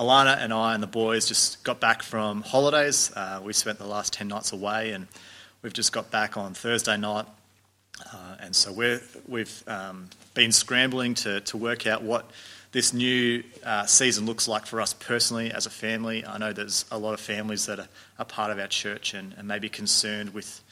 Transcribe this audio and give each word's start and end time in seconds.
Alana 0.00 0.38
and 0.38 0.50
I 0.50 0.72
and 0.72 0.82
the 0.82 0.86
boys 0.86 1.28
just 1.28 1.62
got 1.62 1.78
back 1.78 2.02
from 2.02 2.40
holidays. 2.40 3.12
Uh, 3.14 3.42
we 3.44 3.52
spent 3.52 3.78
the 3.78 3.86
last 3.86 4.14
10 4.14 4.28
nights 4.28 4.50
away 4.50 4.92
and 4.92 5.06
we've 5.60 5.74
just 5.74 5.92
got 5.92 6.10
back 6.10 6.38
on 6.38 6.54
Thursday 6.54 6.96
night. 6.96 7.26
Uh, 8.10 8.36
and 8.40 8.56
so 8.56 8.72
we're, 8.72 9.02
we've 9.28 9.62
um, 9.66 10.08
been 10.32 10.52
scrambling 10.52 11.12
to, 11.12 11.42
to 11.42 11.58
work 11.58 11.86
out 11.86 12.02
what 12.02 12.30
this 12.72 12.94
new 12.94 13.42
uh, 13.62 13.84
season 13.84 14.24
looks 14.24 14.48
like 14.48 14.64
for 14.64 14.80
us 14.80 14.94
personally 14.94 15.52
as 15.52 15.66
a 15.66 15.70
family. 15.70 16.24
I 16.24 16.38
know 16.38 16.54
there's 16.54 16.86
a 16.90 16.96
lot 16.96 17.12
of 17.12 17.20
families 17.20 17.66
that 17.66 17.78
are, 17.78 17.88
are 18.18 18.24
part 18.24 18.50
of 18.50 18.58
our 18.58 18.68
church 18.68 19.12
and, 19.12 19.34
and 19.36 19.46
maybe 19.46 19.68
concerned 19.68 20.32
with 20.32 20.62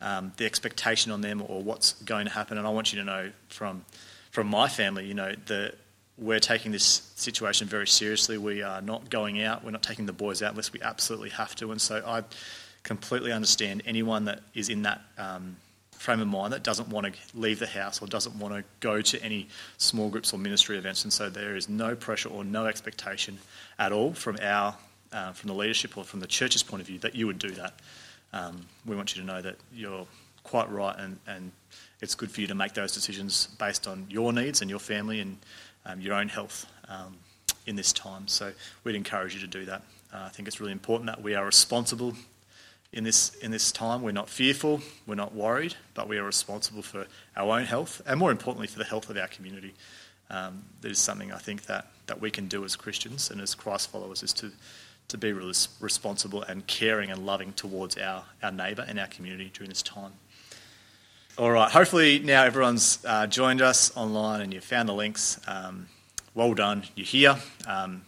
um, 0.00 0.32
the 0.38 0.44
expectation 0.44 1.12
on 1.12 1.20
them 1.20 1.40
or 1.46 1.62
what's 1.62 1.92
going 2.02 2.26
to 2.26 2.32
happen. 2.32 2.58
And 2.58 2.66
I 2.66 2.70
want 2.70 2.92
you 2.92 2.98
to 2.98 3.04
know 3.04 3.30
from 3.48 3.84
from 4.32 4.46
my 4.46 4.66
family, 4.66 5.06
you 5.06 5.12
know, 5.12 5.34
that 5.46 5.74
we're 6.22 6.40
taking 6.40 6.72
this 6.72 7.12
situation 7.16 7.66
very 7.66 7.86
seriously. 7.86 8.38
We 8.38 8.62
are 8.62 8.80
not 8.80 9.10
going 9.10 9.42
out. 9.42 9.64
We're 9.64 9.72
not 9.72 9.82
taking 9.82 10.06
the 10.06 10.12
boys 10.12 10.42
out 10.42 10.52
unless 10.52 10.72
we 10.72 10.80
absolutely 10.80 11.30
have 11.30 11.54
to. 11.56 11.72
And 11.72 11.80
so 11.80 12.02
I 12.06 12.22
completely 12.82 13.32
understand 13.32 13.82
anyone 13.86 14.26
that 14.26 14.40
is 14.54 14.68
in 14.68 14.82
that 14.82 15.00
um, 15.18 15.56
frame 15.92 16.20
of 16.20 16.28
mind 16.28 16.52
that 16.52 16.62
doesn't 16.62 16.88
want 16.88 17.06
to 17.06 17.38
leave 17.38 17.58
the 17.58 17.66
house 17.66 18.00
or 18.00 18.06
doesn't 18.06 18.36
want 18.36 18.54
to 18.54 18.64
go 18.80 19.00
to 19.00 19.22
any 19.22 19.48
small 19.78 20.08
groups 20.08 20.32
or 20.32 20.38
ministry 20.38 20.78
events. 20.78 21.04
And 21.04 21.12
so 21.12 21.28
there 21.28 21.56
is 21.56 21.68
no 21.68 21.94
pressure 21.94 22.28
or 22.28 22.44
no 22.44 22.66
expectation 22.66 23.38
at 23.78 23.92
all 23.92 24.12
from 24.12 24.38
our 24.40 24.76
uh, 25.12 25.32
from 25.32 25.48
the 25.48 25.54
leadership 25.54 25.98
or 25.98 26.04
from 26.04 26.20
the 26.20 26.26
church's 26.26 26.62
point 26.62 26.80
of 26.80 26.86
view 26.86 26.98
that 27.00 27.14
you 27.14 27.26
would 27.26 27.38
do 27.38 27.50
that. 27.50 27.74
Um, 28.32 28.64
we 28.86 28.96
want 28.96 29.14
you 29.14 29.20
to 29.20 29.26
know 29.26 29.42
that 29.42 29.56
you're 29.74 30.06
quite 30.42 30.70
right 30.70 30.96
and, 30.98 31.18
and 31.26 31.52
it's 32.00 32.14
good 32.14 32.30
for 32.30 32.40
you 32.40 32.46
to 32.46 32.54
make 32.54 32.72
those 32.72 32.92
decisions 32.92 33.46
based 33.58 33.86
on 33.86 34.06
your 34.08 34.32
needs 34.32 34.62
and 34.62 34.70
your 34.70 34.80
family 34.80 35.20
and 35.20 35.36
your 36.00 36.14
own 36.14 36.28
health 36.28 36.66
um, 36.88 37.16
in 37.66 37.76
this 37.76 37.92
time. 37.92 38.28
So 38.28 38.52
we'd 38.84 38.94
encourage 38.94 39.34
you 39.34 39.40
to 39.40 39.46
do 39.46 39.64
that. 39.66 39.82
Uh, 40.12 40.24
I 40.26 40.28
think 40.28 40.48
it's 40.48 40.60
really 40.60 40.72
important 40.72 41.06
that 41.06 41.22
we 41.22 41.34
are 41.34 41.44
responsible 41.44 42.14
in 42.92 43.04
this 43.04 43.34
in 43.36 43.50
this 43.50 43.72
time. 43.72 44.02
We're 44.02 44.12
not 44.12 44.28
fearful, 44.28 44.82
we're 45.06 45.14
not 45.14 45.34
worried, 45.34 45.74
but 45.94 46.08
we 46.08 46.18
are 46.18 46.24
responsible 46.24 46.82
for 46.82 47.06
our 47.36 47.58
own 47.58 47.64
health 47.64 48.02
and 48.06 48.18
more 48.18 48.30
importantly 48.30 48.66
for 48.66 48.78
the 48.78 48.84
health 48.84 49.08
of 49.10 49.16
our 49.16 49.28
community. 49.28 49.74
Um, 50.30 50.64
that 50.80 50.90
is 50.90 50.98
something 50.98 51.32
I 51.32 51.38
think 51.38 51.66
that, 51.66 51.88
that 52.06 52.20
we 52.20 52.30
can 52.30 52.48
do 52.48 52.64
as 52.64 52.74
Christians 52.74 53.30
and 53.30 53.40
as 53.40 53.54
Christ 53.54 53.90
followers 53.90 54.22
is 54.22 54.32
to 54.34 54.50
to 55.08 55.18
be 55.18 55.32
responsible 55.32 56.42
and 56.42 56.66
caring 56.66 57.10
and 57.10 57.26
loving 57.26 57.52
towards 57.52 57.98
our, 57.98 58.24
our 58.42 58.52
neighbour 58.52 58.84
and 58.88 58.98
our 58.98 59.08
community 59.08 59.50
during 59.52 59.68
this 59.68 59.82
time. 59.82 60.12
All 61.38 61.50
right, 61.50 61.70
hopefully 61.70 62.18
now 62.18 62.44
everyone's 62.44 63.02
uh, 63.06 63.26
joined 63.26 63.62
us 63.62 63.90
online 63.96 64.42
and 64.42 64.52
you've 64.52 64.64
found 64.64 64.86
the 64.86 64.92
links. 64.92 65.40
Um, 65.48 65.88
well 66.34 66.52
done, 66.52 66.82
you're 66.94 67.06
here. 67.06 67.36
Um, 67.66 68.02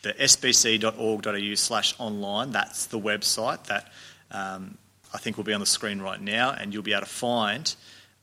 the 0.00 0.14
sbc.org.au 0.14 1.54
slash 1.56 1.94
online, 2.00 2.52
that's 2.52 2.86
the 2.86 2.98
website 2.98 3.64
that 3.64 3.92
um, 4.30 4.78
I 5.12 5.18
think 5.18 5.36
will 5.36 5.44
be 5.44 5.52
on 5.52 5.60
the 5.60 5.66
screen 5.66 6.00
right 6.00 6.18
now, 6.18 6.52
and 6.52 6.72
you'll 6.72 6.82
be 6.82 6.92
able 6.92 7.02
to 7.02 7.06
find 7.06 7.74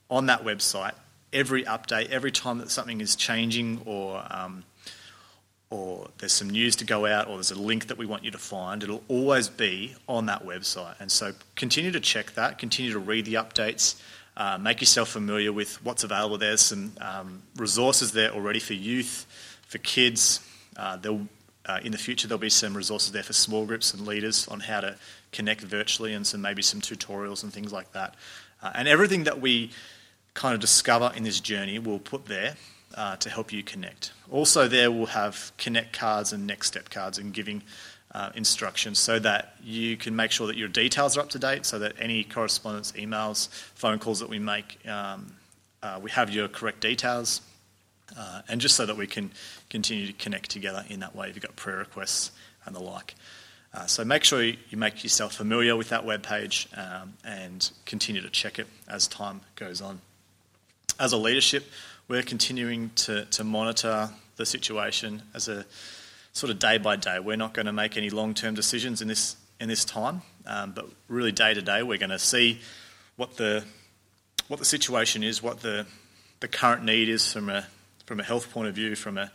on 0.09 0.25
that 0.25 0.44
website 0.44 0.94
every 1.31 1.64
update, 1.66 2.09
every 2.09 2.31
time 2.31 2.58
that 2.58 2.72
something 2.72 3.00
is 3.00 3.16
changing 3.16 3.84
or 3.86 4.25
um, 4.31 4.64
or 5.69 6.09
there's 6.17 6.34
some 6.34 6.50
news 6.50 6.75
to 6.78 6.86
go 6.86 7.06
out 7.06 7.28
or 7.28 7.36
there's 7.36 7.52
a 7.52 7.59
link 7.59 7.88
that 7.88 7.97
we 7.97 8.08
want 8.08 8.23
you 8.23 8.31
to 8.31 8.39
find, 8.39 8.84
it'll 8.84 9.03
always 9.08 9.50
be 9.50 9.95
on 10.09 10.25
that 10.25 10.45
website. 10.45 10.95
And 11.00 11.12
so 11.12 11.34
continue 11.56 11.92
to 11.92 12.00
check 12.00 12.34
that, 12.34 12.58
continue 12.58 12.92
to 12.92 13.00
read 13.00 13.25
the 13.25 13.36
updates. 13.36 14.02
Uh, 14.38 14.58
make 14.58 14.80
yourself 14.80 15.10
familiar 15.10 15.52
with 15.52 15.84
what's 15.84 16.04
available. 16.04 16.38
There's 16.38 16.62
some 16.62 16.94
um, 17.02 17.42
resources 17.58 18.14
there 18.14 18.32
already 18.32 18.60
for 18.60 18.74
youth, 18.74 19.26
for 19.68 19.78
kids. 19.80 20.40
Uh, 20.78 20.98
uh, 21.66 21.80
in 21.84 21.92
the 21.92 21.98
future, 21.98 22.28
there'll 22.28 22.40
be 22.40 22.50
some 22.50 22.76
resources 22.76 23.12
there 23.12 23.24
for 23.24 23.34
small 23.34 23.66
groups 23.66 23.94
and 23.94 24.08
leaders 24.08 24.48
on 24.48 24.62
how 24.62 24.82
to 24.82 24.96
connect 25.32 25.62
virtually, 25.62 26.14
and 26.14 26.26
some 26.26 26.42
maybe 26.42 26.62
some 26.62 26.82
tutorials 26.82 27.44
and 27.44 27.54
things 27.54 27.72
like 27.72 27.92
that. 27.92 28.16
Uh, 28.64 28.72
and 28.76 28.88
everything 28.88 29.26
that 29.26 29.42
we 29.42 29.72
kind 30.34 30.53
of 30.53 30.62
discover 30.62 31.12
in 31.16 31.24
this 31.24 31.40
journey, 31.40 31.78
we'll 31.78 32.00
put 32.00 32.25
there 32.25 32.56
uh, 32.96 33.16
to 33.18 33.30
help 33.30 33.52
you 33.52 33.63
connect. 33.63 34.12
Also, 34.30 34.68
there 34.68 34.92
we'll 34.92 35.08
have 35.08 35.52
connect 35.58 35.94
cards 35.94 36.34
and 36.34 36.48
next 36.48 36.68
step 36.68 36.90
cards 36.90 37.18
and 37.18 37.34
giving 37.34 37.63
uh, 38.14 38.30
instructions 38.36 39.00
so 39.00 39.20
that 39.20 39.56
you 39.64 39.98
can 39.98 40.16
make 40.16 40.32
sure 40.32 40.48
that 40.48 40.58
your 40.58 40.68
details 40.68 41.18
are 41.18 41.22
up 41.22 41.30
to 41.30 41.40
date, 41.40 41.66
so 41.66 41.80
that 41.80 41.94
any 42.00 42.24
correspondence, 42.24 42.92
emails, 42.94 43.50
phone 43.50 44.00
calls 44.00 44.20
that 44.20 44.30
we 44.30 44.40
make, 44.40 44.78
um, 44.88 45.34
uh, 45.82 46.00
we 46.02 46.12
have 46.12 46.30
your 46.30 46.48
correct 46.48 46.82
details, 46.82 47.42
uh, 48.18 48.42
and 48.50 48.60
just 48.60 48.76
so 48.76 48.86
that 48.86 48.98
we 48.98 49.08
can 49.08 49.32
continue 49.70 50.06
to 50.08 50.14
connect 50.14 50.50
together 50.50 50.84
in 50.90 51.00
that 51.00 51.16
way 51.16 51.30
if 51.30 51.36
you've 51.36 51.44
got 51.44 51.56
prayer 51.56 51.78
requests 51.78 52.32
and 52.66 52.76
the 52.76 52.82
like. 52.82 53.16
Uh, 53.74 53.86
so 53.86 54.04
make 54.04 54.24
sure 54.26 54.44
you 54.44 54.58
make 54.76 55.02
yourself 55.02 55.34
familiar 55.34 55.78
with 55.78 55.90
that 55.90 56.06
web 56.06 56.22
page 56.22 56.68
um, 56.76 57.14
and 57.24 57.72
continue 57.86 58.22
to 58.22 58.30
check 58.30 58.60
it 58.60 58.68
as 58.90 59.08
time 59.08 59.40
goes 59.56 59.80
on. 59.80 60.02
As 61.00 61.14
a 61.14 61.18
leadership, 61.18 61.66
we're 62.10 62.22
continuing 62.22 62.92
to, 62.96 63.24
to 63.26 63.46
monitor 63.46 64.10
the 64.36 64.46
situation 64.46 65.22
as 65.34 65.48
a 65.48 65.66
sort 66.34 66.52
of 66.52 66.59
day 66.59 66.78
by 66.78 66.96
day. 66.96 67.19
We're 67.19 67.38
not 67.38 67.53
going 67.53 67.66
to 67.66 67.74
make 67.74 67.97
any 67.97 68.09
long 68.09 68.34
term 68.34 68.56
decisions 68.56 69.02
in 69.02 69.08
this 69.08 69.36
in 69.59 69.69
this 69.69 69.86
time, 69.86 70.24
um, 70.47 70.72
but 70.72 70.86
really 71.08 71.31
day 71.31 71.53
to 71.53 71.62
day, 71.62 71.84
we're 71.84 71.97
going 72.00 72.09
to 72.09 72.19
see 72.19 72.59
what 73.16 73.38
the 73.38 73.64
what 74.47 74.59
the 74.59 74.66
situation 74.66 75.24
is, 75.24 75.42
what 75.42 75.59
the 75.62 75.86
the 76.40 76.47
current 76.47 76.84
need 76.84 77.09
is 77.09 77.31
from 77.31 77.50
a 77.50 77.66
from 78.06 78.19
a 78.19 78.24
health 78.24 78.52
point 78.52 78.68
of 78.68 78.75
view, 78.75 78.96
from 78.96 79.18
a 79.18 79.31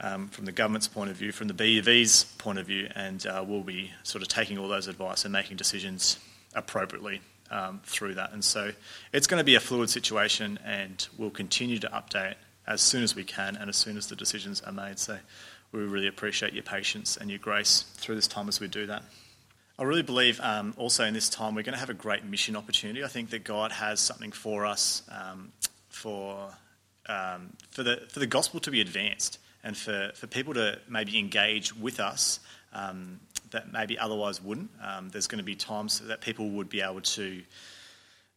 um, 0.00 0.28
from 0.28 0.44
the 0.44 0.52
government's 0.52 0.88
point 0.88 1.10
of 1.10 1.16
view, 1.16 1.32
from 1.32 1.48
the 1.48 1.54
BUV's 1.54 2.24
point 2.38 2.58
of 2.58 2.66
view, 2.66 2.88
and 2.94 3.26
uh, 3.26 3.44
we'll 3.46 3.62
be 3.62 3.90
sort 4.04 4.22
of 4.22 4.28
taking 4.28 4.56
all 4.58 4.68
those 4.68 4.86
advice 4.86 5.24
and 5.24 5.32
making 5.32 5.56
decisions 5.56 6.18
appropriately 6.54 7.20
um, 7.50 7.80
through 7.84 8.14
that. 8.14 8.32
And 8.32 8.44
so 8.44 8.72
it's 9.12 9.26
going 9.26 9.40
to 9.40 9.44
be 9.44 9.56
a 9.56 9.60
fluid 9.60 9.90
situation, 9.90 10.58
and 10.64 11.06
we'll 11.16 11.30
continue 11.30 11.78
to 11.80 11.88
update 11.88 12.34
as 12.66 12.80
soon 12.80 13.02
as 13.02 13.16
we 13.16 13.24
can 13.24 13.56
and 13.56 13.68
as 13.68 13.76
soon 13.76 13.96
as 13.96 14.06
the 14.06 14.16
decisions 14.16 14.60
are 14.60 14.72
made. 14.72 14.98
So 14.98 15.18
we 15.72 15.80
really 15.80 16.06
appreciate 16.06 16.52
your 16.52 16.62
patience 16.62 17.16
and 17.16 17.30
your 17.30 17.38
grace 17.38 17.84
through 17.94 18.14
this 18.14 18.28
time 18.28 18.48
as 18.48 18.60
we 18.60 18.68
do 18.68 18.86
that. 18.86 19.02
I 19.78 19.84
really 19.84 20.02
believe 20.02 20.40
um, 20.40 20.74
also 20.76 21.04
in 21.04 21.14
this 21.14 21.28
time 21.28 21.54
we're 21.54 21.62
going 21.62 21.74
to 21.74 21.78
have 21.78 21.90
a 21.90 21.94
great 21.94 22.24
mission 22.24 22.56
opportunity. 22.56 23.04
I 23.04 23.08
think 23.08 23.30
that 23.30 23.44
God 23.44 23.70
has 23.70 24.00
something 24.00 24.32
for 24.32 24.66
us 24.66 25.02
um, 25.10 25.52
for, 25.88 26.48
um, 27.08 27.50
for, 27.70 27.82
the, 27.82 28.02
for 28.08 28.18
the 28.18 28.26
gospel 28.26 28.60
to 28.60 28.70
be 28.70 28.80
advanced 28.80 29.38
and 29.62 29.76
for, 29.76 30.10
for 30.14 30.26
people 30.26 30.54
to 30.54 30.78
maybe 30.88 31.18
engage 31.18 31.76
with 31.76 32.00
us 32.00 32.40
um, 32.72 33.20
that 33.50 33.72
maybe 33.72 33.98
otherwise 33.98 34.42
wouldn't. 34.42 34.70
Um, 34.82 35.10
there's 35.10 35.26
going 35.26 35.38
to 35.38 35.44
be 35.44 35.54
times 35.54 36.00
that 36.00 36.20
people 36.20 36.50
would 36.50 36.68
be 36.68 36.80
able 36.80 37.00
to 37.00 37.42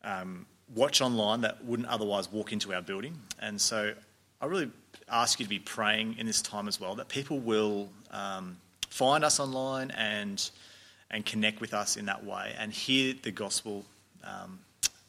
um, 0.03 0.46
watch 0.75 1.02
online 1.02 1.41
that 1.41 1.64
wouldn't 1.64 1.90
otherwise 1.90 2.31
walk 2.31 2.53
into 2.53 2.74
our 2.74 2.81
building. 2.81 3.20
And 3.40 3.59
so 3.59 3.94
I 4.40 4.46
really 4.46 4.72
ask 5.11 5.39
you 5.39 5.45
to 5.45 5.49
be 5.49 5.59
praying 5.59 6.17
in 6.17 6.25
this 6.25 6.41
time 6.41 6.67
as 6.67 6.79
well 6.79 6.95
that 6.95 7.09
people 7.09 7.39
will 7.39 7.89
um, 8.11 8.57
find 8.89 9.23
us 9.23 9.39
online 9.39 9.91
and 9.91 10.49
and 11.09 11.25
connect 11.25 11.59
with 11.59 11.73
us 11.73 11.97
in 11.97 12.05
that 12.05 12.23
way 12.23 12.53
and 12.57 12.72
hear 12.72 13.13
the 13.22 13.31
gospel 13.31 13.83
um, 14.23 14.59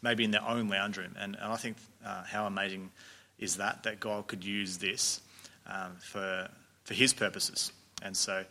maybe 0.02 0.24
in 0.24 0.32
their 0.32 0.46
own 0.46 0.68
lounge 0.68 0.98
room. 0.98 1.14
And, 1.16 1.36
and 1.40 1.52
I 1.52 1.56
think 1.56 1.76
uh, 2.04 2.24
how 2.24 2.46
amazing 2.46 2.90
is 3.38 3.56
that 3.56 3.84
that 3.84 4.00
God 4.00 4.26
could 4.26 4.44
use 4.44 4.78
this 4.78 5.20
um, 5.66 5.96
for 6.00 6.48
for 6.84 6.94
His 6.94 7.12
purposes. 7.12 7.72
And 8.02 8.16
so. 8.16 8.44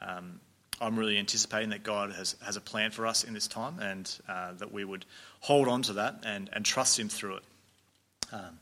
Um, 0.00 0.40
I'm 0.80 0.98
really 0.98 1.16
anticipating 1.16 1.70
that 1.70 1.84
God 1.84 2.10
has, 2.12 2.34
has 2.44 2.56
a 2.56 2.60
plan 2.60 2.90
for 2.90 3.06
us 3.06 3.22
in 3.22 3.34
this 3.34 3.46
time 3.46 3.78
and 3.78 4.10
uh, 4.28 4.52
that 4.54 4.72
we 4.72 4.84
would 4.84 5.04
hold 5.38 5.68
on 5.68 5.82
to 5.82 5.92
that 5.92 6.24
and, 6.24 6.50
and 6.52 6.64
trust 6.64 6.98
Him 6.98 7.08
through 7.08 7.36
it. 7.36 7.42
Um, 8.32 8.58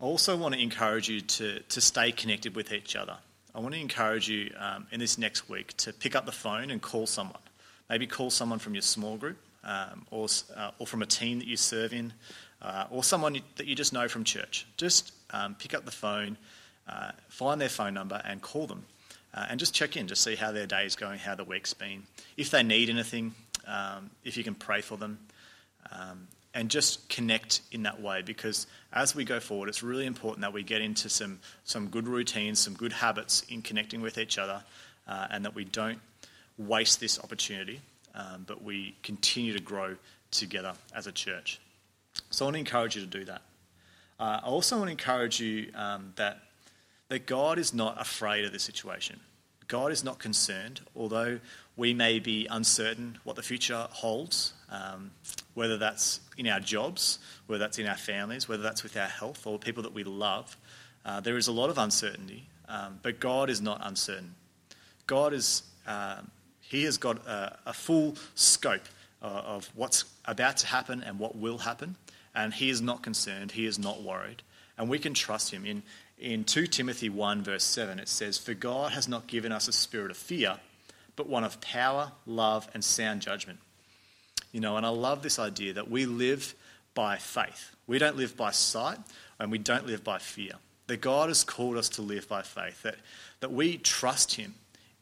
I 0.00 0.04
also 0.04 0.34
want 0.34 0.54
to 0.54 0.62
encourage 0.62 1.10
you 1.10 1.20
to, 1.20 1.60
to 1.60 1.80
stay 1.82 2.10
connected 2.10 2.56
with 2.56 2.72
each 2.72 2.96
other. 2.96 3.18
I 3.54 3.60
want 3.60 3.74
to 3.74 3.80
encourage 3.80 4.30
you 4.30 4.50
um, 4.58 4.86
in 4.90 4.98
this 4.98 5.18
next 5.18 5.50
week 5.50 5.76
to 5.78 5.92
pick 5.92 6.16
up 6.16 6.24
the 6.24 6.32
phone 6.32 6.70
and 6.70 6.80
call 6.80 7.06
someone. 7.06 7.42
Maybe 7.90 8.06
call 8.06 8.30
someone 8.30 8.58
from 8.58 8.74
your 8.74 8.80
small 8.80 9.18
group 9.18 9.36
um, 9.62 10.06
or, 10.10 10.28
uh, 10.56 10.70
or 10.78 10.86
from 10.86 11.02
a 11.02 11.06
team 11.06 11.38
that 11.40 11.46
you 11.46 11.58
serve 11.58 11.92
in 11.92 12.14
uh, 12.62 12.86
or 12.90 13.04
someone 13.04 13.38
that 13.56 13.66
you 13.66 13.74
just 13.74 13.92
know 13.92 14.08
from 14.08 14.24
church. 14.24 14.66
Just 14.78 15.12
um, 15.32 15.54
pick 15.56 15.74
up 15.74 15.84
the 15.84 15.90
phone, 15.90 16.38
uh, 16.88 17.10
find 17.28 17.60
their 17.60 17.68
phone 17.68 17.92
number, 17.92 18.22
and 18.24 18.40
call 18.40 18.66
them. 18.66 18.86
Uh, 19.34 19.48
and 19.50 19.60
just 19.60 19.74
check 19.74 19.98
in 19.98 20.06
to 20.06 20.16
see 20.16 20.34
how 20.34 20.50
their 20.50 20.66
day 20.66 20.86
is 20.86 20.96
going, 20.96 21.18
how 21.18 21.34
the 21.34 21.44
week's 21.44 21.74
been. 21.74 22.04
If 22.38 22.50
they 22.50 22.62
need 22.62 22.88
anything, 22.88 23.34
um, 23.66 24.10
if 24.24 24.38
you 24.38 24.44
can 24.44 24.54
pray 24.54 24.80
for 24.80 24.96
them, 24.96 25.18
um, 25.92 26.28
and 26.54 26.70
just 26.70 27.08
connect 27.08 27.62
in 27.70 27.84
that 27.84 28.00
way 28.00 28.22
because 28.22 28.66
as 28.92 29.14
we 29.14 29.24
go 29.24 29.38
forward, 29.38 29.68
it's 29.68 29.82
really 29.82 30.06
important 30.06 30.42
that 30.42 30.52
we 30.52 30.62
get 30.62 30.80
into 30.80 31.08
some, 31.08 31.38
some 31.64 31.88
good 31.88 32.08
routines, 32.08 32.58
some 32.58 32.74
good 32.74 32.92
habits 32.92 33.44
in 33.48 33.62
connecting 33.62 34.00
with 34.00 34.18
each 34.18 34.38
other, 34.38 34.62
uh, 35.06 35.26
and 35.30 35.44
that 35.44 35.54
we 35.54 35.64
don't 35.64 36.00
waste 36.58 37.00
this 37.00 37.18
opportunity, 37.20 37.80
um, 38.14 38.44
but 38.46 38.62
we 38.62 38.96
continue 39.02 39.52
to 39.52 39.60
grow 39.62 39.96
together 40.30 40.74
as 40.94 41.06
a 41.06 41.12
church. 41.12 41.60
So 42.30 42.44
I 42.44 42.46
want 42.46 42.54
to 42.54 42.60
encourage 42.60 42.96
you 42.96 43.02
to 43.02 43.08
do 43.08 43.24
that. 43.26 43.42
Uh, 44.18 44.40
I 44.42 44.46
also 44.46 44.76
want 44.76 44.88
to 44.88 44.92
encourage 44.92 45.40
you 45.40 45.70
um, 45.74 46.12
that 46.16 46.40
that 47.10 47.26
God 47.26 47.58
is 47.58 47.74
not 47.74 48.00
afraid 48.00 48.44
of 48.44 48.52
the 48.52 48.58
situation. 48.58 49.20
God 49.70 49.92
is 49.92 50.02
not 50.02 50.18
concerned, 50.18 50.80
although 50.96 51.38
we 51.76 51.94
may 51.94 52.18
be 52.18 52.44
uncertain 52.50 53.18
what 53.22 53.36
the 53.36 53.42
future 53.42 53.86
holds, 53.90 54.52
um, 54.68 55.12
whether 55.54 55.78
that's 55.78 56.18
in 56.36 56.48
our 56.48 56.58
jobs, 56.58 57.20
whether 57.46 57.60
that's 57.60 57.78
in 57.78 57.86
our 57.86 57.96
families, 57.96 58.48
whether 58.48 58.64
that's 58.64 58.82
with 58.82 58.96
our 58.96 59.06
health 59.06 59.46
or 59.46 59.60
people 59.60 59.84
that 59.84 59.94
we 59.94 60.02
love. 60.02 60.56
Uh, 61.04 61.20
there 61.20 61.36
is 61.36 61.46
a 61.46 61.52
lot 61.52 61.70
of 61.70 61.78
uncertainty, 61.78 62.48
um, 62.68 62.98
but 63.02 63.20
God 63.20 63.48
is 63.48 63.62
not 63.62 63.80
uncertain. 63.84 64.34
God 65.06 65.32
is, 65.32 65.62
uh, 65.86 66.16
He 66.60 66.82
has 66.82 66.98
got 66.98 67.24
a, 67.24 67.56
a 67.66 67.72
full 67.72 68.16
scope 68.34 68.88
uh, 69.22 69.26
of 69.26 69.70
what's 69.76 70.04
about 70.24 70.56
to 70.58 70.66
happen 70.66 71.00
and 71.00 71.16
what 71.20 71.36
will 71.36 71.58
happen, 71.58 71.94
and 72.34 72.52
He 72.52 72.70
is 72.70 72.82
not 72.82 73.04
concerned, 73.04 73.52
He 73.52 73.66
is 73.66 73.78
not 73.78 74.02
worried, 74.02 74.42
and 74.80 74.88
we 74.88 74.98
can 74.98 75.12
trust 75.12 75.52
Him. 75.52 75.66
In, 75.66 75.82
in 76.18 76.42
2 76.42 76.66
Timothy 76.66 77.10
1, 77.10 77.42
verse 77.42 77.64
7, 77.64 77.98
it 77.98 78.08
says, 78.08 78.38
For 78.38 78.54
God 78.54 78.92
has 78.92 79.08
not 79.08 79.26
given 79.26 79.52
us 79.52 79.68
a 79.68 79.72
spirit 79.72 80.10
of 80.10 80.16
fear, 80.16 80.56
but 81.16 81.28
one 81.28 81.44
of 81.44 81.60
power, 81.60 82.12
love, 82.24 82.66
and 82.72 82.82
sound 82.82 83.20
judgment. 83.20 83.58
You 84.52 84.60
know, 84.60 84.78
and 84.78 84.86
I 84.86 84.88
love 84.88 85.22
this 85.22 85.38
idea 85.38 85.74
that 85.74 85.90
we 85.90 86.06
live 86.06 86.54
by 86.94 87.18
faith. 87.18 87.76
We 87.86 87.98
don't 87.98 88.16
live 88.16 88.38
by 88.38 88.52
sight, 88.52 88.98
and 89.38 89.52
we 89.52 89.58
don't 89.58 89.86
live 89.86 90.02
by 90.02 90.18
fear. 90.18 90.52
That 90.86 91.02
God 91.02 91.28
has 91.28 91.44
called 91.44 91.76
us 91.76 91.90
to 91.90 92.02
live 92.02 92.26
by 92.26 92.40
faith, 92.40 92.82
that, 92.82 92.96
that 93.40 93.52
we 93.52 93.76
trust 93.76 94.36
Him 94.36 94.54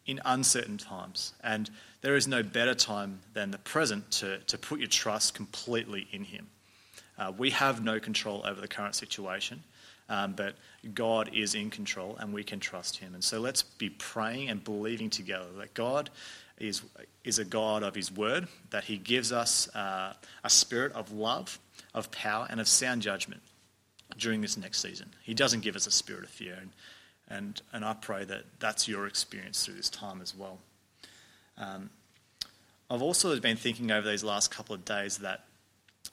in 0.07 0.21
uncertain 0.25 0.77
times. 0.77 1.35
And 1.41 1.71
there 2.01 2.17
is 2.17 2.27
no 2.27 2.43
better 2.43 2.75
time 2.75 3.21
than 3.33 3.53
the 3.53 3.59
present 3.59 4.11
to, 4.13 4.39
to 4.39 4.59
put 4.59 4.81
your 4.81 4.89
trust 4.89 5.35
completely 5.35 6.09
in 6.11 6.25
Him. 6.25 6.49
Uh, 7.19 7.33
we 7.37 7.51
have 7.51 7.83
no 7.83 7.99
control 7.99 8.43
over 8.47 8.61
the 8.61 8.69
current 8.69 8.95
situation. 8.95 9.63
Um, 10.09 10.33
but 10.33 10.55
God 10.95 11.31
is 11.35 11.55
in 11.55 11.71
control 11.71 12.17
and 12.19 12.33
we 12.33 12.43
can 12.43 12.61
trust 12.61 12.97
Him. 12.97 13.15
And 13.15 13.23
so 13.23 13.41
let's 13.41 13.63
be 13.63 13.91
praying 13.91 14.49
and 14.49 14.65
believing 14.65 15.11
together 15.11 15.47
that 15.59 15.75
God 15.75 16.09
is, 16.59 16.83
is 17.25 17.39
a 17.39 17.45
God 17.45 17.83
of 17.83 17.95
His 17.95 18.11
Word, 18.11 18.49
that 18.71 18.85
He 18.85 18.97
gives 18.97 19.33
us 19.33 19.69
uh, 19.75 20.15
a 20.43 20.51
spirit 20.51 20.93
of 20.93 21.13
love, 21.13 21.59
of 21.95 22.11
power, 22.11 22.47
and 22.49 22.61
of 22.61 22.69
sound 22.69 23.03
judgment 23.03 23.43
during 24.17 24.41
this 24.41 24.57
next 24.57 24.81
season. 24.81 25.13
He 25.23 25.35
doesn't 25.35 25.61
give 25.61 25.77
us 25.77 25.87
a 25.87 25.91
spirit 25.91 26.25
of 26.25 26.31
fear. 26.31 26.57
And, 26.59 26.71
and, 27.29 27.63
and 27.75 27.85
I 27.85 27.93
pray 27.93 28.25
that 28.25 28.45
that's 28.61 28.89
your 28.89 29.07
experience 29.07 29.65
through 29.65 29.75
this 29.75 29.91
time 29.91 30.23
as 30.23 30.35
well. 30.35 30.59
Um, 31.59 31.91
I've 32.91 33.03
also 33.03 33.39
been 33.39 33.59
thinking 33.59 33.91
over 33.91 34.09
these 34.09 34.25
last 34.25 34.51
couple 34.51 34.75
of 34.75 34.87
days 34.87 35.19
that 35.19 35.45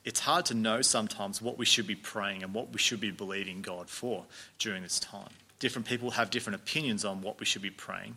it's 0.04 0.20
hard 0.20 0.46
to 0.48 0.54
know 0.54 0.82
sometimes 0.82 1.42
what 1.42 1.58
we 1.58 1.66
should 1.66 1.88
be 1.88 1.96
praying 1.96 2.44
and 2.44 2.54
what 2.54 2.72
we 2.72 2.80
should 2.80 3.00
be 3.00 3.12
believing 3.12 3.62
God 3.62 3.90
for 3.90 4.26
during 4.60 4.84
this 4.84 5.00
time. 5.00 5.30
Different 5.60 5.88
people 5.88 6.12
have 6.12 6.30
different 6.30 6.56
opinions 6.56 7.06
on 7.06 7.22
what 7.22 7.40
we 7.40 7.46
should 7.46 7.62
be 7.62 7.70
praying. 7.70 8.16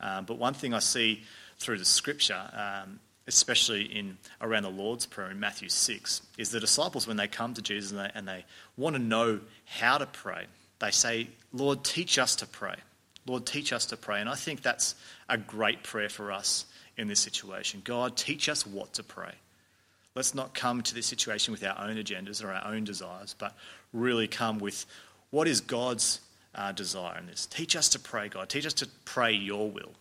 Um, 0.00 0.24
but 0.24 0.38
one 0.38 0.54
thing 0.54 0.74
I 0.74 0.78
see 0.80 1.22
through 1.58 1.78
the 1.78 1.84
scripture, 1.84 2.42
um, 2.52 3.00
especially 3.26 3.82
in 3.82 4.18
around 4.40 4.64
the 4.64 4.70
Lord's 4.70 5.06
Prayer 5.06 5.30
in 5.30 5.38
Matthew 5.38 5.68
6, 5.68 6.22
is 6.36 6.50
the 6.50 6.60
disciples, 6.60 7.06
when 7.06 7.16
they 7.16 7.28
come 7.28 7.54
to 7.54 7.62
Jesus 7.62 7.92
and 7.92 8.00
they, 8.00 8.10
and 8.14 8.26
they 8.26 8.44
want 8.76 8.96
to 8.96 9.02
know 9.02 9.40
how 9.66 9.98
to 9.98 10.06
pray, 10.06 10.46
they 10.80 10.90
say, 10.90 11.28
Lord, 11.52 11.84
teach 11.84 12.18
us 12.18 12.36
to 12.36 12.46
pray. 12.46 12.76
Lord, 13.26 13.46
teach 13.46 13.72
us 13.72 13.86
to 13.86 13.96
pray. 13.96 14.20
And 14.20 14.28
I 14.28 14.34
think 14.34 14.62
that's 14.62 14.94
a 15.28 15.36
great 15.36 15.82
prayer 15.82 16.08
for 16.08 16.32
us 16.32 16.64
in 16.96 17.06
this 17.06 17.20
situation. 17.20 17.82
God, 17.84 18.16
teach 18.16 18.48
us 18.48 18.66
what 18.66 18.94
to 18.94 19.02
pray. 19.02 19.32
Let's 20.20 20.34
not 20.34 20.52
come 20.52 20.82
to 20.82 20.94
this 20.94 21.06
situation 21.06 21.50
with 21.50 21.64
our 21.64 21.80
own 21.80 21.96
agendas 21.96 22.44
or 22.44 22.52
our 22.52 22.74
own 22.74 22.84
desires, 22.84 23.34
but 23.38 23.56
really 23.94 24.28
come 24.28 24.58
with 24.58 24.84
what 25.30 25.48
is 25.48 25.62
God's 25.62 26.20
uh, 26.54 26.72
desire 26.72 27.16
in 27.16 27.24
this. 27.24 27.46
Teach 27.46 27.74
us 27.74 27.88
to 27.88 27.98
pray, 27.98 28.28
God. 28.28 28.50
Teach 28.50 28.66
us 28.66 28.74
to 28.74 28.88
pray 29.06 29.32
your 29.32 29.70
will. 29.70 29.92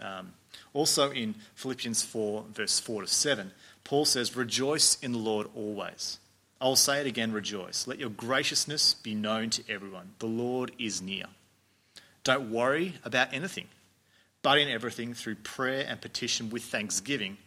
Um, 0.00 0.34
also 0.72 1.10
in 1.10 1.34
Philippians 1.56 2.04
4, 2.04 2.44
verse 2.52 2.78
4 2.78 3.02
to 3.02 3.08
7, 3.08 3.50
Paul 3.82 4.04
says, 4.04 4.36
Rejoice 4.36 5.02
in 5.02 5.10
the 5.10 5.18
Lord 5.18 5.48
always. 5.56 6.20
I 6.60 6.66
will 6.66 6.76
say 6.76 7.00
it 7.00 7.08
again, 7.08 7.32
rejoice. 7.32 7.88
Let 7.88 7.98
your 7.98 8.10
graciousness 8.10 8.94
be 8.94 9.16
known 9.16 9.50
to 9.50 9.64
everyone. 9.68 10.12
The 10.20 10.26
Lord 10.26 10.70
is 10.78 11.02
near. 11.02 11.24
Don't 12.22 12.52
worry 12.52 12.94
about 13.02 13.34
anything, 13.34 13.66
but 14.42 14.58
in 14.58 14.68
everything, 14.68 15.12
through 15.12 15.34
prayer 15.34 15.84
and 15.88 16.00
petition 16.00 16.50
with 16.50 16.62
thanksgiving, 16.62 17.38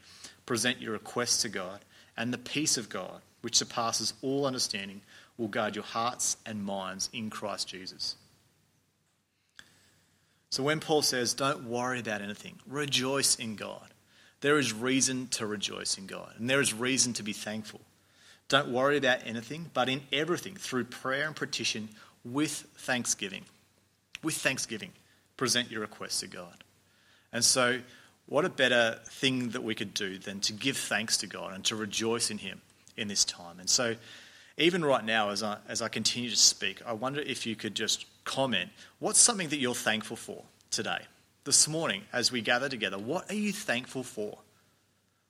present 0.45 0.81
your 0.81 0.91
requests 0.91 1.43
to 1.43 1.47
God 1.47 1.79
and 2.19 2.31
the 2.31 2.37
peace 2.37 2.77
of 2.77 2.89
God, 2.89 3.21
which 3.41 3.55
surpasses 3.55 4.13
all 4.21 4.45
understanding, 4.45 5.01
will 5.37 5.47
guard 5.47 5.75
your 5.75 5.85
hearts 5.85 6.35
and 6.45 6.63
minds 6.63 7.09
in 7.13 7.29
Christ 7.29 7.69
Jesus. 7.69 8.17
So 10.51 10.61
when 10.61 10.81
Paul 10.81 11.01
says, 11.01 11.33
don't 11.33 11.63
worry 11.63 12.01
about 12.01 12.21
anything, 12.21 12.59
rejoice 12.67 13.35
in 13.35 13.55
God, 13.55 13.87
there 14.41 14.59
is 14.59 14.73
reason 14.73 15.27
to 15.29 15.47
rejoice 15.47 15.97
in 15.97 16.07
God, 16.07 16.33
and 16.37 16.49
there 16.49 16.59
is 16.59 16.73
reason 16.73 17.13
to 17.13 17.23
be 17.23 17.33
thankful. 17.33 17.81
Don't 18.49 18.69
worry 18.69 18.97
about 18.97 19.25
anything, 19.25 19.69
but 19.73 19.89
in 19.89 20.01
everything, 20.11 20.55
through 20.55 20.85
prayer 20.85 21.27
and 21.27 21.35
petition, 21.35 21.89
with 22.25 22.65
thanksgiving. 22.77 23.45
With 24.23 24.35
thanksgiving, 24.35 24.91
present 25.37 25.71
your 25.71 25.81
requests 25.81 26.19
to 26.19 26.27
God. 26.27 26.63
And 27.31 27.45
so 27.45 27.79
what 28.29 28.45
a 28.45 28.49
better 28.49 28.99
thing 29.05 29.49
that 29.49 29.63
we 29.63 29.73
could 29.73 29.93
do 29.93 30.19
than 30.19 30.39
to 30.41 30.53
give 30.53 30.77
thanks 30.77 31.17
to 31.17 31.27
God 31.27 31.53
and 31.53 31.65
to 31.65 31.75
rejoice 31.75 32.29
in 32.29 32.37
Him 32.37 32.61
in 32.95 33.07
this 33.07 33.25
time. 33.25 33.59
And 33.59 33.69
so, 33.69 33.95
even 34.57 34.85
right 34.85 35.03
now, 35.03 35.29
as 35.31 35.41
I, 35.41 35.57
as 35.67 35.81
I 35.81 35.87
continue 35.87 36.29
to 36.29 36.35
speak, 36.35 36.81
I 36.85 36.93
wonder 36.93 37.21
if 37.21 37.47
you 37.47 37.55
could 37.55 37.75
just 37.75 38.05
comment 38.25 38.69
what's 38.99 39.19
something 39.19 39.49
that 39.49 39.57
you're 39.57 39.73
thankful 39.73 40.15
for 40.15 40.43
today, 40.69 40.99
this 41.43 41.67
morning, 41.67 42.03
as 42.13 42.31
we 42.31 42.41
gather 42.41 42.69
together? 42.69 42.99
What 42.99 43.31
are 43.31 43.35
you 43.35 43.51
thankful 43.51 44.03
for? 44.03 44.37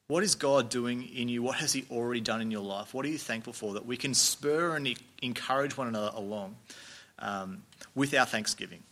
What 0.07 0.24
is 0.24 0.36
God 0.36 0.69
doing 0.69 1.07
in 1.16 1.30
you? 1.30 1.42
What 1.42 1.56
has 1.57 1.72
He 1.72 1.86
already 1.90 2.19
done 2.19 2.42
in 2.42 2.52
your 2.52 2.63
life? 2.63 2.94
What 2.94 3.06
are 3.06 3.10
you 3.10 3.18
thankful 3.18 3.54
for 3.54 3.75
that 3.75 3.86
we 3.86 3.95
can 3.95 4.13
spur 4.13 4.75
and 4.75 4.94
encourage 5.22 5.78
one 5.78 5.88
another 5.88 6.12
along 6.16 6.57
um, 7.19 7.63
with 7.95 8.13
our 8.13 8.25
thanksgiving? 8.25 8.84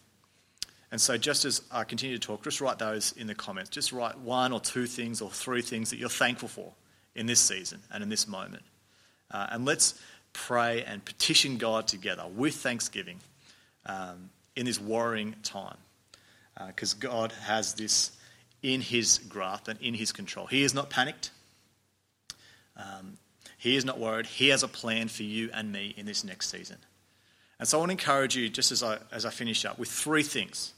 And 0.92 1.02
so, 1.02 1.18
just 1.18 1.44
as 1.44 1.62
I 1.70 1.84
continue 1.84 2.18
to 2.18 2.28
talk, 2.28 2.44
just 2.44 2.62
write 2.62 2.80
those 2.80 3.14
in 3.14 3.28
the 3.28 3.36
comments. 3.36 3.70
Just 3.70 3.92
write 3.92 4.18
one 4.20 4.54
or 4.54 4.60
two 4.60 4.86
things 4.86 5.22
or 5.22 5.30
three 5.30 5.62
things 5.62 5.90
that 5.90 5.98
you're 5.98 6.10
thankful 6.10 6.48
for 6.48 6.72
in 7.14 7.26
this 7.26 7.42
season 7.42 7.82
and 7.92 8.02
in 8.04 8.10
this 8.10 8.28
moment. 8.28 8.64
Uh, 9.30 9.48
and 9.52 9.66
let's 9.66 10.00
pray 10.32 10.84
and 10.84 11.04
petition 11.04 11.58
God 11.58 11.88
together 11.88 12.24
with 12.34 12.56
thanksgiving 12.56 13.20
um, 13.86 14.30
in 14.56 14.66
this 14.66 14.80
worrying 14.80 15.36
time. 15.44 15.78
Because 16.68 16.94
uh, 16.94 16.98
God 17.00 17.32
has 17.44 17.74
this 17.74 18.12
in 18.64 18.80
His 18.80 19.18
grasp 19.18 19.68
and 19.68 19.80
in 19.82 19.94
His 19.94 20.14
control. 20.14 20.48
He 20.48 20.64
is 20.64 20.74
not 20.74 20.90
panicked. 20.90 21.32
Um, 22.78 23.18
he 23.58 23.76
is 23.76 23.84
not 23.84 24.00
worried. 24.00 24.28
He 24.28 24.50
has 24.50 24.64
a 24.64 24.68
plan 24.68 25.08
for 25.08 25.24
you 25.24 25.50
and 25.54 25.72
me 25.72 25.94
in 25.98 26.06
this 26.06 26.24
next 26.24 26.50
season. 26.50 26.78
And 27.60 27.68
so 27.68 27.78
I 27.78 27.80
want 27.80 27.90
to 27.90 27.94
encourage 27.94 28.36
you, 28.36 28.50
just 28.50 28.72
as 28.72 28.84
I, 28.84 29.00
as 29.12 29.26
I 29.26 29.32
finish 29.32 29.66
up, 29.66 29.80
with 29.80 29.90
three 29.90 30.22
things 30.22 30.74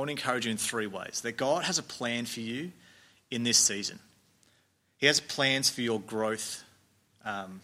I 0.00 0.02
want 0.02 0.08
to 0.08 0.12
encourage 0.12 0.46
you 0.46 0.50
in 0.52 0.56
three 0.56 0.86
ways 0.86 1.20
that 1.24 1.36
God 1.36 1.64
has 1.64 1.78
a 1.78 1.82
plan 1.82 2.24
for 2.24 2.40
you 2.40 2.72
in 3.30 3.42
this 3.42 3.58
season. 3.58 3.98
He 4.96 5.04
has 5.04 5.20
plans 5.20 5.68
for 5.68 5.82
your 5.82 6.00
growth 6.00 6.64
um, 7.22 7.60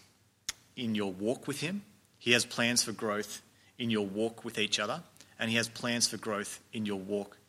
in 0.75 0.93
your 0.93 1.11
walk 1.11 1.47
with 1.47 1.61
Him, 1.61 1.81
He 2.19 2.33
has 2.33 2.45
plans 2.45 2.83
for 2.83 2.91
growth 2.91 3.41
in 3.79 3.89
your 3.89 4.05
walk 4.05 4.45
with 4.45 4.59
each 4.59 4.79
other, 4.79 5.01
and 5.39 5.49
He 5.49 5.57
has 5.57 5.67
plans 5.67 6.07
for 6.07 6.17
growth 6.17 6.59
in 6.73 6.85
your 6.85 6.99
walk 6.99 7.39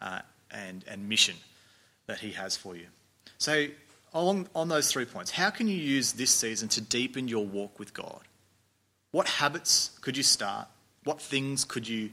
uh, 0.00 0.22
and, 0.50 0.84
and 0.88 1.08
mission 1.08 1.36
that 2.08 2.18
He 2.18 2.32
has 2.32 2.56
for 2.56 2.74
you. 2.74 2.86
So, 3.38 3.68
on, 4.12 4.48
on 4.56 4.66
those 4.66 4.90
three 4.90 5.04
points, 5.04 5.30
how 5.30 5.50
can 5.50 5.68
you 5.68 5.76
use 5.76 6.14
this 6.14 6.32
season 6.32 6.68
to 6.70 6.80
deepen 6.80 7.28
your 7.28 7.46
walk 7.46 7.78
with 7.78 7.94
God? 7.94 8.22
What 9.12 9.28
habits 9.28 9.96
could 10.00 10.16
you 10.16 10.24
start? 10.24 10.66
What 11.04 11.22
things 11.22 11.64
could 11.64 11.86
you 11.86 12.10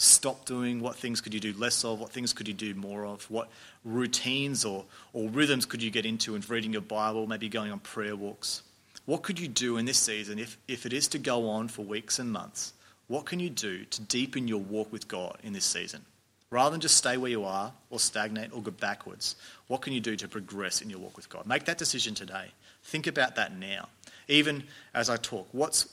stop 0.00 0.46
doing? 0.46 0.80
What 0.80 0.96
things 0.96 1.20
could 1.20 1.34
you 1.34 1.40
do 1.40 1.52
less 1.58 1.84
of? 1.84 2.00
What 2.00 2.10
things 2.10 2.32
could 2.32 2.48
you 2.48 2.54
do 2.54 2.74
more 2.74 3.04
of? 3.04 3.30
What 3.30 3.50
routines 3.84 4.64
or, 4.64 4.84
or 5.12 5.28
rhythms 5.28 5.66
could 5.66 5.82
you 5.82 5.90
get 5.90 6.06
into 6.06 6.34
in 6.34 6.42
reading 6.48 6.72
your 6.72 6.82
Bible, 6.82 7.26
maybe 7.26 7.50
going 7.50 7.70
on 7.70 7.80
prayer 7.80 8.16
walks? 8.16 8.62
What 9.04 9.22
could 9.22 9.38
you 9.38 9.46
do 9.46 9.76
in 9.76 9.84
this 9.84 9.98
season 9.98 10.38
if, 10.38 10.56
if 10.68 10.86
it 10.86 10.94
is 10.94 11.08
to 11.08 11.18
go 11.18 11.50
on 11.50 11.68
for 11.68 11.82
weeks 11.84 12.18
and 12.18 12.32
months? 12.32 12.72
What 13.08 13.26
can 13.26 13.40
you 13.40 13.50
do 13.50 13.84
to 13.84 14.02
deepen 14.02 14.48
your 14.48 14.60
walk 14.60 14.90
with 14.90 15.06
God 15.06 15.36
in 15.42 15.52
this 15.52 15.64
season? 15.66 16.04
Rather 16.48 16.70
than 16.70 16.80
just 16.80 16.96
stay 16.96 17.16
where 17.16 17.30
you 17.30 17.44
are 17.44 17.72
or 17.90 18.00
stagnate 18.00 18.54
or 18.54 18.62
go 18.62 18.70
backwards, 18.70 19.36
what 19.66 19.82
can 19.82 19.92
you 19.92 20.00
do 20.00 20.16
to 20.16 20.28
progress 20.28 20.80
in 20.80 20.88
your 20.88 20.98
walk 20.98 21.16
with 21.16 21.28
God? 21.28 21.46
Make 21.46 21.66
that 21.66 21.76
decision 21.76 22.14
today. 22.14 22.46
Think 22.84 23.06
about 23.06 23.36
that 23.36 23.56
now. 23.56 23.88
Even 24.28 24.64
as 24.94 25.10
I 25.10 25.16
talk, 25.16 25.48
what's, 25.52 25.88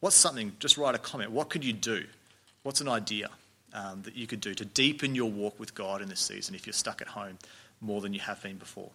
what's 0.00 0.16
something, 0.16 0.52
just 0.58 0.78
write 0.78 0.94
a 0.94 0.98
comment. 0.98 1.30
What 1.30 1.50
could 1.50 1.64
you 1.64 1.72
do? 1.74 2.04
What's 2.62 2.80
an 2.80 2.88
idea? 2.88 3.30
Um, 3.72 4.02
that 4.02 4.16
you 4.16 4.26
could 4.26 4.40
do 4.40 4.54
to 4.54 4.64
deepen 4.64 5.14
your 5.14 5.30
walk 5.30 5.58
with 5.58 5.74
God 5.74 6.02
in 6.02 6.08
this 6.08 6.20
season 6.20 6.54
if 6.54 6.66
you're 6.66 6.72
stuck 6.72 7.00
at 7.00 7.08
home 7.08 7.38
more 7.80 8.00
than 8.00 8.12
you 8.12 8.20
have 8.20 8.42
been 8.42 8.56
before? 8.56 8.90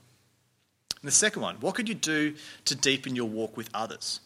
And 1.02 1.08
the 1.08 1.12
second 1.12 1.42
one, 1.42 1.56
what 1.60 1.76
could 1.76 1.88
you 1.88 1.96
do 1.96 2.36
to 2.66 2.76
deepen 2.76 3.16
your 3.16 3.30
walk 3.30 3.58
with 3.58 3.70
others? 3.74 4.20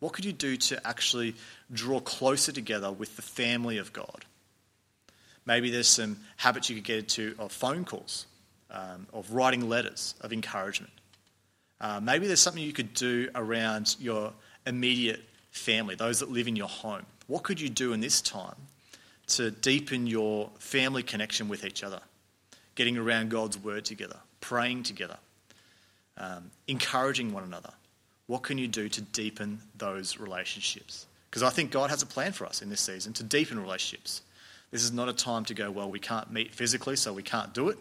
What 0.00 0.12
could 0.12 0.24
you 0.24 0.32
do 0.32 0.56
to 0.56 0.86
actually 0.86 1.34
draw 1.72 2.00
closer 2.00 2.52
together 2.52 2.90
with 2.90 3.16
the 3.16 3.22
family 3.22 3.78
of 3.78 3.92
God? 3.92 4.24
Maybe 5.46 5.70
there's 5.70 5.88
some 5.88 6.18
habits 6.36 6.68
you 6.68 6.76
could 6.76 6.84
get 6.84 6.98
into 6.98 7.34
of 7.38 7.52
phone 7.52 7.84
calls, 7.84 8.26
um, 8.70 9.06
of 9.12 9.32
writing 9.32 9.68
letters 9.68 10.14
of 10.20 10.32
encouragement. 10.32 10.92
Uh, 11.80 12.00
maybe 12.00 12.26
there's 12.26 12.40
something 12.40 12.62
you 12.62 12.72
could 12.72 12.94
do 12.94 13.30
around 13.34 13.96
your 13.98 14.32
immediate 14.66 15.20
family, 15.50 15.94
those 15.94 16.20
that 16.20 16.30
live 16.30 16.48
in 16.48 16.56
your 16.56 16.68
home. 16.68 17.06
What 17.26 17.42
could 17.44 17.60
you 17.60 17.68
do 17.68 17.92
in 17.92 18.00
this 18.00 18.20
time 18.20 18.56
to 19.28 19.50
deepen 19.50 20.06
your 20.06 20.50
family 20.58 21.02
connection 21.02 21.48
with 21.48 21.64
each 21.64 21.82
other? 21.82 22.00
Getting 22.74 22.96
around 22.96 23.30
God's 23.30 23.58
word 23.58 23.84
together, 23.84 24.16
praying 24.40 24.84
together, 24.84 25.16
um, 26.16 26.50
encouraging 26.66 27.32
one 27.32 27.44
another. 27.44 27.70
What 28.26 28.42
can 28.42 28.58
you 28.58 28.68
do 28.68 28.88
to 28.88 29.00
deepen 29.00 29.60
those 29.76 30.18
relationships? 30.18 31.06
Because 31.30 31.42
I 31.42 31.50
think 31.50 31.70
God 31.70 31.90
has 31.90 32.02
a 32.02 32.06
plan 32.06 32.32
for 32.32 32.46
us 32.46 32.62
in 32.62 32.68
this 32.68 32.80
season 32.80 33.12
to 33.14 33.22
deepen 33.22 33.58
relationships. 33.58 34.22
This 34.70 34.82
is 34.82 34.92
not 34.92 35.08
a 35.08 35.12
time 35.12 35.44
to 35.46 35.54
go, 35.54 35.70
well, 35.70 35.90
we 35.90 35.98
can't 35.98 36.30
meet 36.30 36.54
physically, 36.54 36.96
so 36.96 37.12
we 37.12 37.22
can't 37.22 37.54
do 37.54 37.68
it. 37.68 37.78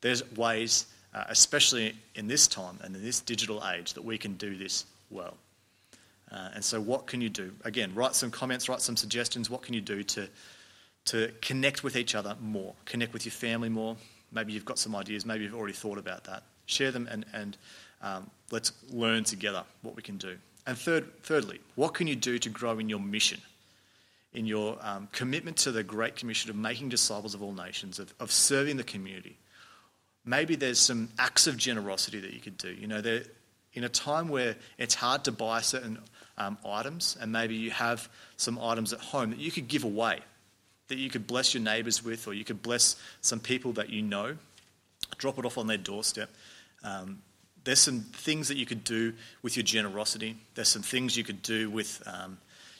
There's 0.00 0.28
ways, 0.32 0.86
uh, 1.14 1.24
especially 1.28 1.94
in 2.14 2.26
this 2.26 2.46
time 2.46 2.78
and 2.82 2.94
in 2.96 3.02
this 3.02 3.20
digital 3.20 3.62
age, 3.66 3.94
that 3.94 4.04
we 4.04 4.18
can 4.18 4.34
do 4.34 4.56
this 4.56 4.86
well. 5.10 5.34
Uh, 6.30 6.48
and 6.54 6.64
so, 6.64 6.80
what 6.80 7.06
can 7.06 7.20
you 7.20 7.28
do? 7.28 7.52
Again, 7.64 7.94
write 7.94 8.14
some 8.14 8.30
comments, 8.30 8.68
write 8.68 8.80
some 8.80 8.96
suggestions. 8.96 9.50
What 9.50 9.62
can 9.62 9.74
you 9.74 9.80
do 9.80 10.02
to, 10.02 10.28
to 11.06 11.30
connect 11.42 11.84
with 11.84 11.96
each 11.96 12.14
other 12.14 12.36
more, 12.40 12.74
connect 12.84 13.12
with 13.12 13.24
your 13.24 13.32
family 13.32 13.68
more? 13.68 13.96
Maybe 14.32 14.52
you've 14.52 14.64
got 14.64 14.78
some 14.78 14.96
ideas, 14.96 15.24
maybe 15.24 15.44
you've 15.44 15.54
already 15.54 15.74
thought 15.74 15.98
about 15.98 16.24
that. 16.24 16.42
Share 16.66 16.90
them 16.90 17.08
and, 17.10 17.24
and 17.32 17.56
um, 18.02 18.30
let's 18.50 18.72
learn 18.90 19.24
together 19.24 19.64
what 19.82 19.96
we 19.96 20.02
can 20.02 20.16
do. 20.16 20.36
And 20.66 20.76
third, 20.78 21.10
thirdly, 21.22 21.60
what 21.74 21.94
can 21.94 22.06
you 22.06 22.16
do 22.16 22.38
to 22.38 22.48
grow 22.48 22.78
in 22.78 22.88
your 22.88 23.00
mission, 23.00 23.40
in 24.32 24.46
your 24.46 24.78
um, 24.80 25.08
commitment 25.12 25.58
to 25.58 25.72
the 25.72 25.82
Great 25.82 26.16
Commission 26.16 26.50
of 26.50 26.56
making 26.56 26.88
disciples 26.88 27.34
of 27.34 27.42
all 27.42 27.52
nations, 27.52 27.98
of, 27.98 28.14
of 28.18 28.32
serving 28.32 28.76
the 28.76 28.84
community? 28.84 29.36
Maybe 30.24 30.56
there's 30.56 30.80
some 30.80 31.10
acts 31.18 31.46
of 31.46 31.58
generosity 31.58 32.18
that 32.20 32.32
you 32.32 32.40
could 32.40 32.56
do. 32.56 32.70
You 32.72 32.86
know, 32.86 33.02
in 33.74 33.84
a 33.84 33.88
time 33.88 34.28
where 34.28 34.56
it's 34.78 34.94
hard 34.94 35.24
to 35.24 35.32
buy 35.32 35.60
certain 35.60 35.98
um, 36.38 36.56
items, 36.66 37.16
and 37.20 37.30
maybe 37.30 37.54
you 37.54 37.70
have 37.70 38.08
some 38.36 38.58
items 38.58 38.92
at 38.92 39.00
home 39.00 39.30
that 39.30 39.38
you 39.38 39.50
could 39.50 39.68
give 39.68 39.84
away, 39.84 40.20
that 40.88 40.98
you 40.98 41.10
could 41.10 41.26
bless 41.26 41.54
your 41.54 41.62
neighbours 41.62 42.04
with, 42.04 42.26
or 42.26 42.34
you 42.34 42.44
could 42.44 42.62
bless 42.62 42.96
some 43.20 43.40
people 43.40 43.72
that 43.74 43.90
you 43.90 44.02
know, 44.02 44.36
drop 45.18 45.38
it 45.38 45.44
off 45.44 45.58
on 45.58 45.66
their 45.66 45.78
doorstep. 45.78 46.30
Um, 46.82 47.22
there's 47.64 47.80
some 47.80 48.00
things 48.00 48.48
that 48.48 48.56
you 48.56 48.66
could 48.66 48.84
do 48.84 49.14
with 49.42 49.56
your 49.56 49.64
generosity. 49.64 50.36
There's 50.54 50.68
some 50.68 50.82
things 50.82 51.16
you 51.16 51.24
could 51.24 51.42
do 51.42 51.70
with 51.70 52.02
um, 52.06 52.36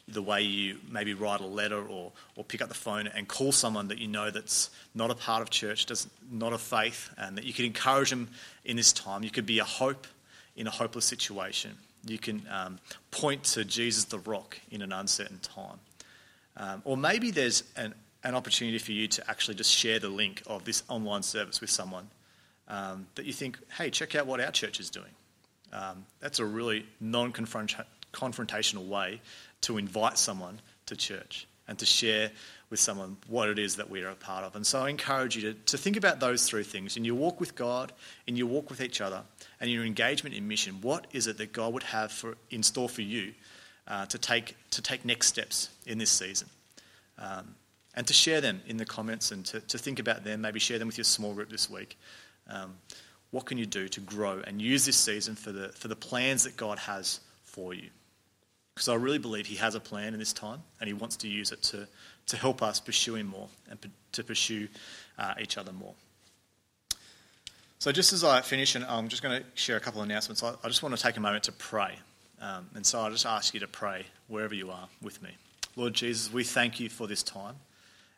the 0.06 0.20
way 0.20 0.42
you 0.42 0.78
maybe 0.90 1.14
write 1.14 1.40
a 1.40 1.46
letter 1.46 1.82
or, 1.82 2.12
or 2.36 2.44
pick 2.44 2.60
up 2.60 2.68
the 2.68 2.74
phone 2.74 3.06
and 3.06 3.26
call 3.26 3.52
someone 3.52 3.88
that 3.88 3.98
you 3.98 4.08
know 4.08 4.30
that's 4.30 4.68
not 4.94 5.10
a 5.10 5.14
part 5.14 5.40
of 5.40 5.48
church, 5.48 5.86
does 5.86 6.06
not 6.30 6.52
of 6.52 6.60
faith, 6.60 7.08
and 7.16 7.38
that 7.38 7.44
you 7.44 7.54
could 7.54 7.64
encourage 7.64 8.10
them 8.10 8.28
in 8.64 8.76
this 8.76 8.92
time. 8.92 9.22
You 9.22 9.30
could 9.30 9.46
be 9.46 9.58
a 9.58 9.64
hope 9.64 10.06
in 10.56 10.66
a 10.66 10.70
hopeless 10.70 11.06
situation. 11.06 11.72
You 12.06 12.18
can 12.18 12.42
um, 12.50 12.78
point 13.10 13.44
to 13.44 13.64
Jesus 13.64 14.04
the 14.04 14.18
rock 14.18 14.58
in 14.70 14.82
an 14.82 14.92
uncertain 14.92 15.38
time. 15.38 15.78
Um, 16.56 16.82
or 16.84 16.96
maybe 16.96 17.30
there's 17.30 17.64
an, 17.76 17.94
an 18.22 18.34
opportunity 18.34 18.78
for 18.78 18.92
you 18.92 19.08
to 19.08 19.30
actually 19.30 19.54
just 19.54 19.70
share 19.70 19.98
the 19.98 20.08
link 20.08 20.42
of 20.46 20.64
this 20.64 20.82
online 20.88 21.22
service 21.22 21.60
with 21.60 21.70
someone 21.70 22.08
um, 22.68 23.06
that 23.16 23.26
you 23.26 23.32
think, 23.32 23.58
hey, 23.76 23.90
check 23.90 24.14
out 24.14 24.26
what 24.26 24.40
our 24.40 24.50
church 24.50 24.80
is 24.80 24.90
doing. 24.90 25.10
Um, 25.72 26.06
that's 26.20 26.38
a 26.38 26.44
really 26.44 26.86
non 27.00 27.32
confrontational 27.32 28.86
way 28.86 29.20
to 29.62 29.78
invite 29.78 30.18
someone 30.18 30.60
to 30.86 30.96
church 30.96 31.46
and 31.66 31.78
to 31.78 31.86
share 31.86 32.30
with 32.70 32.78
someone 32.78 33.16
what 33.28 33.48
it 33.48 33.58
is 33.58 33.76
that 33.76 33.88
we 33.90 34.02
are 34.02 34.10
a 34.10 34.14
part 34.14 34.44
of. 34.44 34.54
And 34.56 34.66
so 34.66 34.82
I 34.82 34.90
encourage 34.90 35.36
you 35.36 35.52
to, 35.52 35.54
to 35.54 35.78
think 35.78 35.96
about 35.96 36.20
those 36.20 36.48
three 36.48 36.62
things 36.62 36.96
in 36.96 37.04
your 37.04 37.14
walk 37.14 37.40
with 37.40 37.54
God, 37.54 37.92
in 38.26 38.36
your 38.36 38.46
walk 38.46 38.70
with 38.70 38.80
each 38.80 39.00
other, 39.00 39.22
and 39.60 39.70
your 39.70 39.84
engagement 39.84 40.34
in 40.34 40.46
mission. 40.46 40.80
What 40.80 41.06
is 41.12 41.26
it 41.26 41.38
that 41.38 41.52
God 41.52 41.72
would 41.72 41.82
have 41.84 42.12
for, 42.12 42.36
in 42.50 42.62
store 42.62 42.88
for 42.88 43.02
you 43.02 43.34
uh, 43.86 44.06
to, 44.06 44.18
take, 44.18 44.56
to 44.70 44.82
take 44.82 45.04
next 45.04 45.28
steps 45.28 45.68
in 45.86 45.98
this 45.98 46.10
season? 46.10 46.48
Um, 47.18 47.54
and 47.96 48.06
to 48.06 48.12
share 48.12 48.40
them 48.40 48.60
in 48.66 48.76
the 48.76 48.84
comments 48.84 49.30
and 49.30 49.44
to, 49.46 49.60
to 49.60 49.78
think 49.78 49.98
about 49.98 50.24
them, 50.24 50.40
maybe 50.40 50.58
share 50.58 50.78
them 50.78 50.88
with 50.88 50.98
your 50.98 51.04
small 51.04 51.32
group 51.32 51.48
this 51.48 51.70
week. 51.70 51.96
Um, 52.48 52.74
what 53.30 53.46
can 53.46 53.58
you 53.58 53.66
do 53.66 53.88
to 53.88 54.00
grow 54.00 54.42
and 54.46 54.60
use 54.60 54.84
this 54.84 54.96
season 54.96 55.34
for 55.34 55.52
the, 55.52 55.68
for 55.68 55.88
the 55.88 55.96
plans 55.96 56.44
that 56.44 56.56
God 56.56 56.78
has 56.78 57.20
for 57.42 57.74
you? 57.74 57.90
Because 58.74 58.88
I 58.88 58.94
really 58.94 59.18
believe 59.18 59.46
He 59.46 59.56
has 59.56 59.74
a 59.74 59.80
plan 59.80 60.12
in 60.12 60.18
this 60.18 60.32
time 60.32 60.62
and 60.80 60.88
He 60.88 60.94
wants 60.94 61.16
to 61.18 61.28
use 61.28 61.52
it 61.52 61.62
to, 61.64 61.86
to 62.26 62.36
help 62.36 62.62
us 62.62 62.80
pursue 62.80 63.14
Him 63.14 63.28
more 63.28 63.48
and 63.70 63.78
to 64.12 64.24
pursue 64.24 64.68
uh, 65.18 65.34
each 65.40 65.56
other 65.56 65.72
more. 65.72 65.94
So, 67.78 67.92
just 67.92 68.12
as 68.12 68.24
I 68.24 68.40
finish, 68.40 68.74
and 68.76 68.84
I'm 68.84 69.08
just 69.08 69.22
going 69.22 69.42
to 69.42 69.46
share 69.54 69.76
a 69.76 69.80
couple 69.80 70.00
of 70.00 70.08
announcements, 70.08 70.42
I, 70.42 70.54
I 70.64 70.68
just 70.68 70.82
want 70.82 70.96
to 70.96 71.02
take 71.02 71.16
a 71.16 71.20
moment 71.20 71.44
to 71.44 71.52
pray. 71.52 71.96
Um, 72.40 72.68
and 72.74 72.84
so 72.84 73.00
I 73.00 73.10
just 73.10 73.26
ask 73.26 73.54
you 73.54 73.60
to 73.60 73.68
pray 73.68 74.06
wherever 74.28 74.54
you 74.54 74.70
are 74.70 74.88
with 75.00 75.22
me. 75.22 75.30
Lord 75.76 75.94
Jesus, 75.94 76.32
we 76.32 76.44
thank 76.44 76.78
you 76.80 76.88
for 76.88 77.06
this 77.06 77.22
time. 77.22 77.56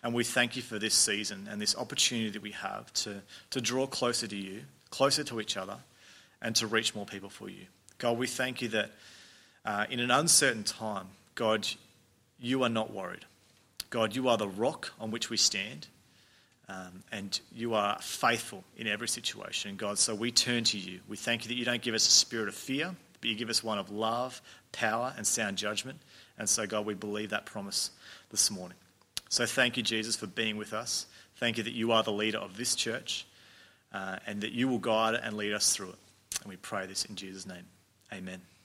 And 0.02 0.14
we 0.14 0.22
thank 0.22 0.54
you 0.54 0.62
for 0.62 0.78
this 0.78 0.94
season 0.94 1.48
and 1.50 1.60
this 1.60 1.76
opportunity 1.76 2.30
that 2.30 2.42
we 2.42 2.52
have 2.52 2.92
to, 2.94 3.22
to 3.50 3.60
draw 3.60 3.86
closer 3.88 4.28
to 4.28 4.36
you, 4.36 4.62
closer 4.90 5.24
to 5.24 5.40
each 5.40 5.56
other, 5.56 5.78
and 6.40 6.54
to 6.56 6.66
reach 6.68 6.94
more 6.94 7.06
people 7.06 7.28
for 7.28 7.48
you. 7.48 7.66
God, 7.98 8.18
we 8.18 8.26
thank 8.28 8.62
you 8.62 8.68
that 8.68 8.90
uh, 9.64 9.86
in 9.90 9.98
an 9.98 10.12
uncertain 10.12 10.62
time, 10.62 11.08
God, 11.34 11.66
you 12.38 12.62
are 12.62 12.68
not 12.68 12.92
worried. 12.92 13.24
God, 13.90 14.14
you 14.14 14.28
are 14.28 14.36
the 14.36 14.48
rock 14.48 14.92
on 15.00 15.10
which 15.10 15.30
we 15.30 15.36
stand, 15.36 15.88
um, 16.68 17.02
and 17.10 17.40
you 17.52 17.74
are 17.74 17.98
faithful 18.00 18.62
in 18.76 18.86
every 18.86 19.08
situation. 19.08 19.76
God, 19.76 19.98
so 19.98 20.14
we 20.14 20.30
turn 20.30 20.64
to 20.64 20.78
you. 20.78 21.00
We 21.08 21.16
thank 21.16 21.44
you 21.44 21.48
that 21.48 21.54
you 21.54 21.64
don't 21.64 21.82
give 21.82 21.94
us 21.94 22.06
a 22.06 22.12
spirit 22.12 22.48
of 22.48 22.54
fear, 22.54 22.94
but 23.20 23.30
you 23.30 23.36
give 23.36 23.50
us 23.50 23.62
one 23.62 23.78
of 23.78 23.90
love, 23.90 24.40
power, 24.72 25.14
and 25.16 25.26
sound 25.26 25.56
judgment. 25.56 26.00
And 26.38 26.48
so, 26.48 26.66
God, 26.66 26.86
we 26.86 26.94
believe 26.94 27.30
that 27.30 27.46
promise 27.46 27.90
this 28.30 28.50
morning. 28.50 28.76
So 29.28 29.46
thank 29.46 29.76
you, 29.76 29.82
Jesus, 29.82 30.16
for 30.16 30.26
being 30.26 30.56
with 30.56 30.72
us. 30.72 31.06
Thank 31.36 31.58
you 31.58 31.64
that 31.64 31.72
you 31.72 31.92
are 31.92 32.02
the 32.02 32.12
leader 32.12 32.38
of 32.38 32.56
this 32.56 32.74
church 32.74 33.26
uh, 33.92 34.16
and 34.26 34.40
that 34.40 34.52
you 34.52 34.68
will 34.68 34.78
guide 34.78 35.14
and 35.14 35.36
lead 35.36 35.52
us 35.52 35.74
through 35.74 35.90
it. 35.90 35.98
And 36.42 36.50
we 36.50 36.56
pray 36.56 36.86
this 36.86 37.04
in 37.04 37.16
Jesus' 37.16 37.46
name. 37.46 37.64
Amen. 38.12 38.55